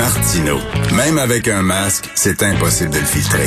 [0.00, 0.56] Martino.
[0.96, 3.44] Même avec un masque, c'est impossible de le filtrer.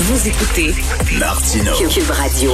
[0.00, 0.74] Vous écoutez
[1.20, 1.70] Martino.
[1.88, 2.50] Cube Radio.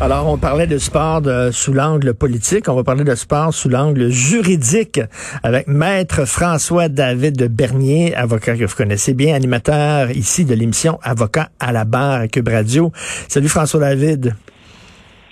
[0.00, 2.68] Alors, on parlait de sport de- sous l'angle politique.
[2.68, 5.00] On va parler de sport sous l'angle juridique
[5.44, 11.50] avec Maître François-David de Bernier, avocat que vous connaissez bien, animateur ici de l'émission Avocat
[11.60, 12.90] à la barre à Cube Radio.
[13.28, 14.34] Salut François-David.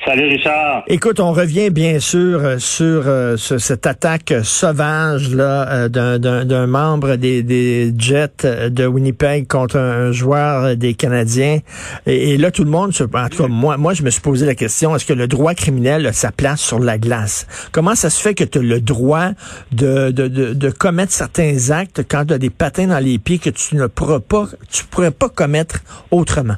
[0.06, 0.82] Salut Richard.
[0.86, 6.66] Écoute, on revient bien sûr euh, sur euh, ce- cette attaque sauvage là euh, d'un-
[6.66, 11.58] membre des, des Jets euh, de Winnipeg contre un, joueur des Canadiens.
[12.06, 14.22] Et, et là, tout le monde, se, en tout cas moi, moi, je me suis
[14.22, 17.46] posé la question est-ce que le droit criminel a sa place sur la glace?
[17.70, 19.28] Comment ça se fait que tu as le droit
[19.70, 23.38] de, de, de, de commettre certains actes quand tu as des patins dans les pieds
[23.38, 25.80] que tu ne pourras pas, tu pourrais pas commettre
[26.10, 26.56] autrement?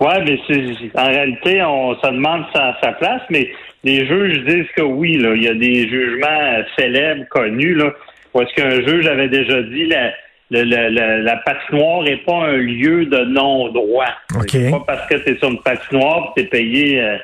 [0.00, 3.50] Ouais, mais c'est en réalité, on se demande sa, sa place, mais
[3.84, 7.92] les juges disent que oui, là, il y a des jugements célèbres, connus, là,
[8.32, 10.12] où est-ce qu'un juge avait déjà dit la,
[10.50, 14.12] la, la, la, patinoire n'est pas un lieu de non-droit.
[14.36, 14.48] OK.
[14.50, 17.16] C'est pas parce que tu es sur une patinoire tu es payé euh,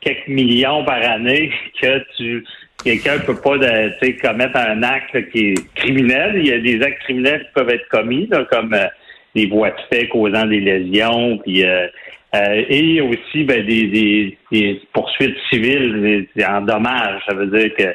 [0.00, 2.44] quelques millions par année que tu
[2.82, 6.32] quelqu'un peut pas de, commettre un acte qui est criminel.
[6.36, 8.86] Il y a des actes criminels qui peuvent être commis, là, comme euh,
[9.34, 11.86] des voies de fait causant des lésions, puis euh,
[12.34, 17.22] euh, et aussi ben, des, des, des poursuites civiles des- en dommages.
[17.28, 17.94] Ça veut dire que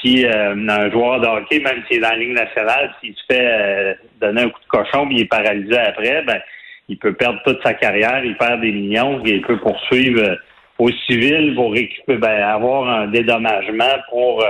[0.00, 3.22] si euh, un joueur de hockey, même s'il est dans la Ligue nationale, s'il se
[3.30, 6.40] fait euh, donner un coup de cochon puis il est paralysé après, ben
[6.88, 10.34] il peut perdre toute sa carrière, il perd des millions, et il peut poursuivre euh,
[10.78, 14.42] au civil pour récupérer, ben, avoir un dédommagement pour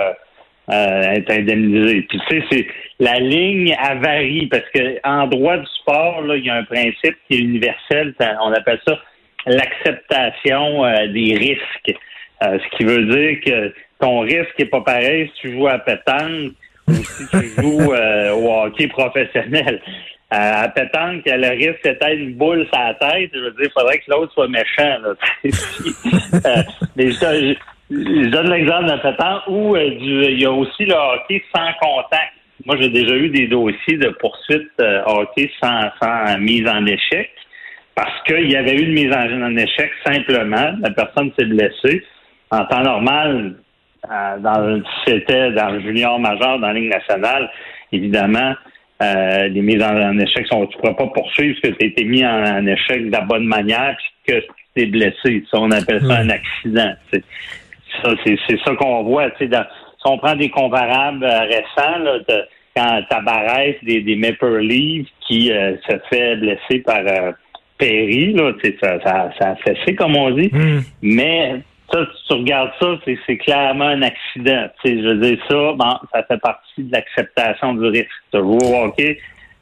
[0.70, 2.02] euh, être indemnisé.
[2.02, 2.66] Puis tu sais, c'est
[2.98, 7.16] la ligne varie parce que en droit du sport, là, il y a un principe
[7.28, 8.98] qui est universel, on appelle ça
[9.46, 11.98] l'acceptation euh, des risques.
[12.42, 15.78] Euh, ce qui veut dire que ton risque est pas pareil si tu joues à
[15.78, 16.52] pétanque
[16.88, 19.80] ou si tu joues euh, au hockey professionnel.
[20.32, 23.30] Euh, à pétanque, le risque c'était une boule sur la tête.
[23.34, 24.98] Je veux dire, il faudrait que l'autre soit méchant.
[25.02, 25.14] Là,
[26.46, 26.62] Euh,
[26.96, 27.54] mais je,
[27.90, 31.72] je- donne l'exemple d'un pétanque où euh, du- il y a aussi le hockey sans
[31.80, 32.32] contact.
[32.66, 37.30] Moi, j'ai déjà eu des dossiers de poursuite euh, hockey sans, sans mise en échec
[37.94, 40.72] parce qu'il y avait eu une mise en, en échec simplement.
[40.80, 42.04] La personne s'est blessée.
[42.50, 43.54] En temps normal,
[44.10, 47.50] euh, dans, c'était dans le junior majeur, dans la Ligue nationale,
[47.92, 48.54] évidemment,
[49.02, 50.66] euh, les mises en, en échec sont.
[50.66, 53.12] Tu ne pourras pas poursuivre parce que tu as été mis en, en échec de
[53.12, 55.44] la bonne manière puis que tu t'es blessé.
[55.50, 56.92] Ça, on appelle ça un accident.
[58.02, 59.28] Ça, c'est, c'est ça qu'on voit.
[59.28, 62.44] Dans, si on prend des comparables euh, récents, là, de,
[62.76, 67.32] quand Tabarès des, des Maple Leafs qui euh, se fait blesser par euh,
[67.78, 68.52] Perry, là,
[68.82, 70.50] ça, ça, ça a fessé, comme on dit.
[71.02, 71.60] Mais
[71.92, 74.68] ça, si tu regardes ça, c'est, c'est clairement un accident.
[74.84, 78.08] Je veux dire, ça, bon, ça fait partie de l'acceptation du risque.
[78.32, 79.18] Tu joues au hockey,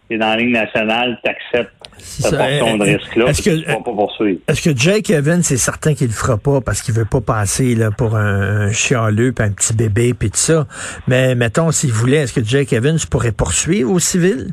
[0.09, 4.51] tu es dans la Ligue nationale, tu acceptes Ça, de euh, est-ce que-.
[4.51, 7.91] Est-ce Jake Evans, c'est certain qu'il le fera pas parce qu'il veut pas passer là,
[7.91, 10.67] pour un, un chialeux, puis un petit bébé, puis tout ça.
[11.07, 14.53] Mais mettons, s'il voulait, est-ce que Jake Evans pourrait poursuivre au civil?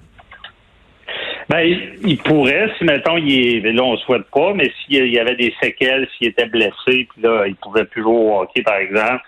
[1.48, 1.62] Ben,
[2.04, 5.54] il, pourrait, si mettons, il est, là, on souhaite pas, mais s'il y avait des
[5.62, 9.22] séquelles, s'il était blessé, puis là, il pouvait plus jouer au hockey, par exemple,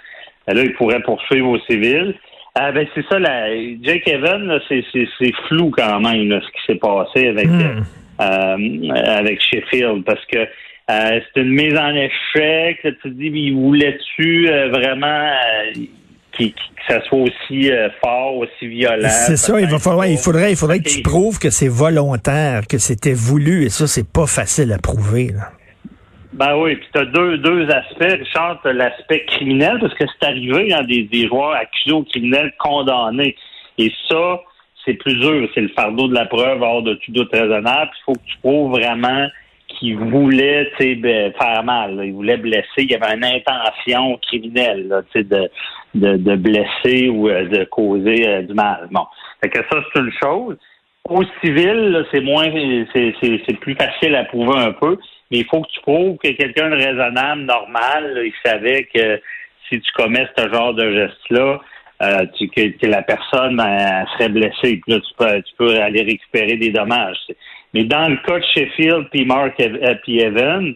[0.47, 2.15] ben là, il pourrait poursuivre au civil.
[2.55, 3.49] Ah, ben, c'est ça, la,
[3.83, 4.83] Jake Evans, c'est,
[5.47, 7.83] flou quand même, là, ce qui s'est passé avec, Hmm.
[8.21, 13.39] Euh, avec Sheffield, parce que euh, c'est une mise en échec, tu te dis, mais
[13.41, 15.81] il voulait-tu euh, vraiment euh,
[16.31, 19.09] qu'il- que ça soit aussi euh, fort, aussi violent?
[19.09, 22.61] C'est ça, il va falloir, il faudrait, il faudrait que tu prouves que c'est volontaire,
[22.67, 25.31] que c'était voulu, et ça, c'est pas facile à prouver.
[25.33, 25.49] Là.
[26.33, 28.19] Ben oui, puis tu as deux, deux aspects.
[28.19, 32.53] Richard, tu l'aspect criminel, parce que c'est arrivé dans des, des joueurs accusés au criminel
[32.59, 33.35] condamnés.
[33.79, 34.39] Et ça,
[34.87, 35.49] c'est plus dur.
[35.53, 37.91] C'est le fardeau de la preuve hors de tout doute raisonnable.
[37.93, 39.27] Il faut que tu prouves vraiment
[39.67, 41.99] qu'il voulait ben, faire mal.
[42.03, 42.65] Il voulait blesser.
[42.77, 45.49] Il y avait une intention criminelle de,
[45.93, 48.87] de, de blesser ou euh, de causer euh, du mal.
[48.91, 49.05] Bon.
[49.43, 50.57] Fait que ça, c'est une chose.
[51.09, 52.49] Au civil, c'est moins
[52.93, 54.97] c'est, plus facile à prouver un peu,
[55.31, 59.21] mais il faut que tu prouves que quelqu'un de raisonnable, normal, il savait que
[59.69, 61.61] si tu commets ce genre de geste-là,
[62.01, 64.81] euh, tu, que, que la personne elle, serait blessée.
[64.85, 67.17] Puis là, tu peux, tu peux aller récupérer des dommages.
[67.73, 70.75] Mais dans le cas de Sheffield puis Mark euh, puis Evan,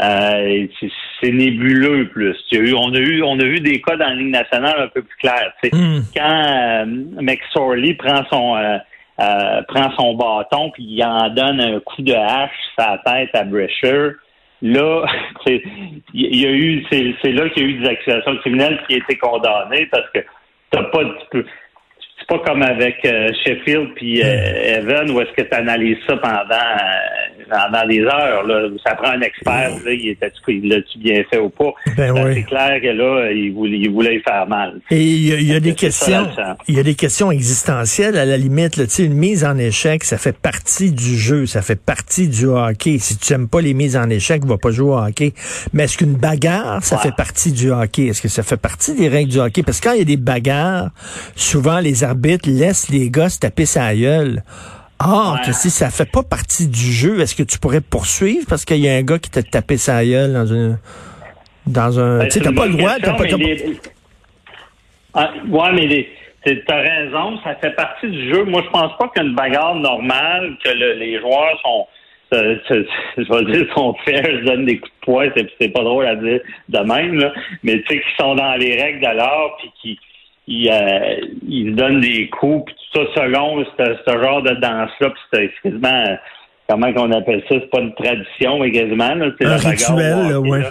[0.00, 0.90] euh, c'est,
[1.20, 2.36] c'est nébuleux plus.
[2.52, 4.88] A eu, on a eu, on a vu des cas dans la Ligue nationale un
[4.88, 5.52] peu plus clairs.
[5.72, 6.00] Hmm.
[6.16, 6.84] Quand euh,
[7.20, 8.78] McSorley prend son euh,
[9.20, 13.44] euh, prend son bâton puis il en donne un coup de hache la tête à
[13.44, 14.12] Brescher,
[14.62, 15.04] là,
[15.46, 15.60] il
[16.14, 18.98] y a eu, c'est, c'est là qu'il y a eu des accusations criminelles qui ont
[18.98, 20.20] été condamnées parce que
[20.72, 21.44] t'as pas, tu
[22.18, 26.16] c'est pas comme avec euh, Sheffield puis euh, Evan où est-ce que tu analyses ça
[26.16, 26.44] pendant
[27.52, 28.46] pendant des heures.
[28.46, 28.68] Là.
[28.84, 31.72] Ça prend un expert, là, il l'a-tu bien fait ou pas?
[31.96, 32.34] Ben oui.
[32.36, 34.80] C'est clair que là, il voulait, il voulait faire mal.
[34.90, 36.28] Et il y a, y a des questions,
[36.68, 38.76] il y a des questions existentielles à la limite.
[38.76, 42.98] Là, une mise en échec, ça fait partie du jeu, ça fait partie du hockey.
[42.98, 45.32] Si tu aimes pas les mises en échec, va pas jouer au hockey.
[45.72, 47.02] Mais est-ce qu'une bagarre, ça Ouais.
[47.02, 48.06] fait partie du hockey?
[48.06, 49.62] Est-ce que ça fait partie des règles du hockey?
[49.62, 50.90] Parce que quand il y a des bagarres,
[51.36, 54.42] souvent les arbitres laissent les gars se taper sa gueule.
[55.04, 55.46] Ah, Ouais.
[55.46, 58.46] que si ça fait pas partie du jeu, est-ce que tu pourrais poursuivre?
[58.48, 60.78] Parce qu'il y a un gars qui t'a tapé sa gueule dans une
[61.66, 63.78] dans un Ben, tu sais t'as pas le droit, t'as pas, les-
[65.14, 66.08] Ah, ouais, mais les-
[66.66, 68.44] t'as raison, ça fait partie du jeu.
[68.44, 71.86] Moi, je pense pas qu'une bagarre normale, que le- les joueurs sont,
[72.34, 75.82] euh, je vais dire, sont fair, se donnent des coups de poing, c'est, c'est pas
[75.84, 77.32] drôle à dire de même, là,
[77.62, 79.98] mais tu sais, qu'ils sont dans les règles de l'art, puis qui
[80.46, 85.10] ils, euh, ils se donnent des coups, puis tout ça selon ce, genre de danse-là,
[85.10, 86.18] puis c'est quasiment,
[86.68, 90.28] comment qu'on appelle ça, c'est pas une tradition, mais quasiment, là, c'est Un bagarre rituel,
[90.30, 90.60] là, ouais.
[90.60, 90.70] là.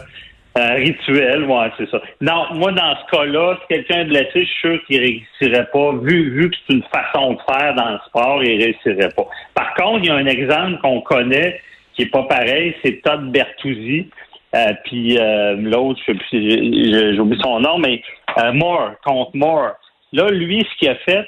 [0.53, 2.01] Un rituel, ouais, c'est ça.
[2.19, 5.93] Non, moi, dans ce cas-là, si quelqu'un est blessé, je suis sûr qu'il réussirait pas.
[6.03, 9.27] Vu, vu que c'est une façon de faire dans le sport, il réussirait pas.
[9.53, 11.61] Par contre, il y a un exemple qu'on connaît
[11.93, 14.09] qui est pas pareil, c'est Todd Bertuzzi.
[14.53, 18.01] Euh, puis euh, l'autre, je sais plus, j'ai- j'ai j'ai oublié son nom, mais
[18.37, 19.71] euh, Moore, contre Moore.
[20.13, 21.27] Là, lui, ce qu'il a fait,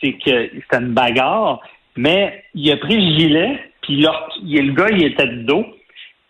[0.00, 1.60] c'est que c'était une bagarre,
[1.96, 5.64] mais il a pris le gilet, puis là, il- le gars, il était de dos,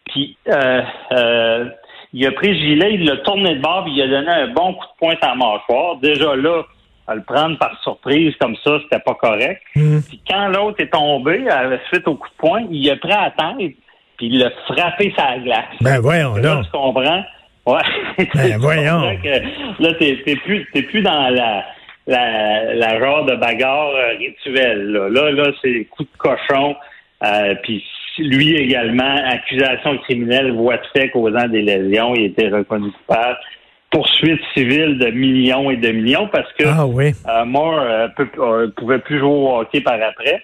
[0.06, 1.68] puis euh, euh,
[2.12, 4.48] il a pris le gilet, il l'a tourné de bord, puis il a donné un
[4.48, 5.96] bon coup de poing à la mâchoire.
[5.96, 6.62] Déjà là,
[7.08, 9.60] à le prendre par surprise comme ça, c'était pas correct.
[9.74, 10.02] Mhm.
[10.08, 13.30] Puis quand l'autre est tombé, à- suite au coup de poing, il a pris la
[13.30, 13.74] tête,
[14.16, 15.64] puis il l'a frappé sa glace.
[15.80, 17.24] Ben voyons Là, tu comprends?
[17.66, 18.26] Ouais.
[18.34, 19.16] Ben, voyons.
[19.22, 21.64] que là, t'es, t'es plus, t'es plus dans la,
[22.06, 24.86] la, la genre de bagarre euh, rituelle.
[24.92, 26.74] Là, là, là c'est coup de cochon.
[27.24, 27.84] Euh, puis
[28.18, 33.38] lui également, accusation criminelle, voie de fait causant des lésions, il été reconnu coupable.
[33.90, 37.12] Poursuite civile de millions et de millions parce que Ah oui.
[37.28, 40.42] euh, Moore euh, peut- euh, pouvait plus jouer au hockey par après.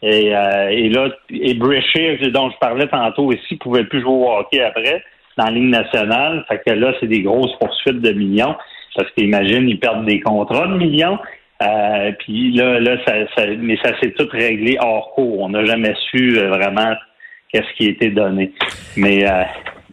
[0.00, 4.30] Et, euh, et là, et Brescia, dont je parlais tantôt ici, pouvait plus jouer au
[4.38, 5.02] hockey après
[5.36, 6.44] dans la Ligue nationale.
[6.48, 8.54] Fait que là, c'est des grosses poursuites de millions.
[8.94, 11.18] Parce qu'imagine, ils perdent des contrats de millions.
[11.62, 15.40] Euh, puis là, là, ça, ça- mais ça s'est tout réglé hors cours.
[15.40, 16.94] On n'a jamais su euh, vraiment
[17.52, 18.52] qu'est-ce qui a été donné.
[18.96, 19.42] Mais euh,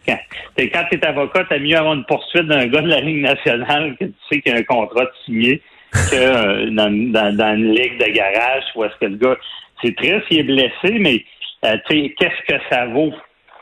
[0.06, 0.18] quand
[0.56, 3.96] t'es quand t'es avocat, t'as mieux avoir une poursuite d'un gars de la Ligue nationale
[3.98, 5.62] que tu sais qu'il y a un contrat de signé
[5.92, 9.36] que euh, dans, une ligue de garage où est-ce que le gars
[9.82, 11.24] c'est triste, il est blessé, mais
[11.64, 13.12] euh, tu sais, qu'est-ce que ça vaut?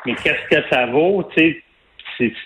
[0.07, 1.29] Mais qu'est-ce que ça vaut?
[1.37, 1.63] Tu sais,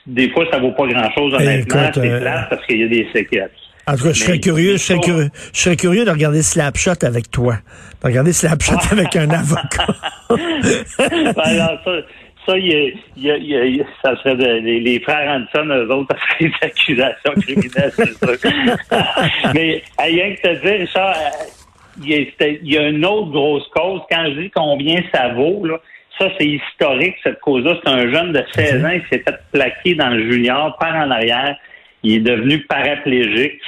[0.07, 1.83] des fois, ça vaut pas grand-chose, honnêtement.
[1.83, 3.51] écoute, c'est euh, plate parce qu'il y a des séquelles.
[3.87, 7.03] En tout cas, je serais curieux, je serais curieux, je serais curieux de regarder Slapshot
[7.05, 7.57] avec toi.
[8.03, 9.87] De regarder Slapshot avec un avocat.
[10.31, 11.91] Ben, non, ça,
[12.47, 14.37] ça, il y a- il y a- il y a- il y a- ça serait
[14.37, 18.51] de- les, les frères Hanson, eux autres, ça serait des accusations criminelles, c'est sûr.
[19.55, 21.45] Mais, rien que te dire, Richard, euh,
[22.03, 24.01] il y, a, c'était- il y a une autre grosse cause.
[24.11, 25.79] Quand je dis combien ça vaut, là,
[26.19, 27.77] ça, c'est historique, cette cause-là.
[27.83, 31.11] C'est un jeune de 16 ans, il s'est fait plaquer dans le junior, par en
[31.11, 31.57] arrière.
[32.03, 33.61] Il est devenu paraplégique.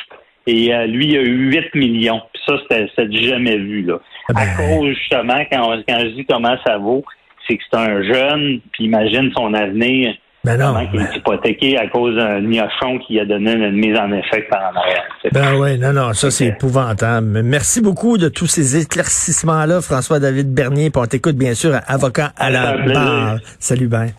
[0.46, 2.22] Et euh, lui, il a eu 8 millions.
[2.32, 3.82] Puis ça, c'était jamais vu.
[3.82, 3.98] Là.
[4.28, 4.40] Ah ben.
[4.42, 7.04] À cause, justement, quand, on- quand je dis comment ça vaut,
[7.48, 10.14] c'est que c'est un jeune, puis imagine son avenir,
[10.46, 10.74] Ben non.
[10.74, 14.48] comment il est hypothéqué à cause d'un gnochon qui a donné une mise en échec
[14.48, 15.02] par en arrière.
[15.32, 17.42] Ben oui, non, non, ça c'est épouvantable.
[17.42, 20.90] Merci beaucoup de tous ces éclaircissements-là, François-David Bernier.
[20.90, 23.38] Puis on t'écoute bien sûr à avocat à la barre.
[23.58, 24.10] Salut, ben.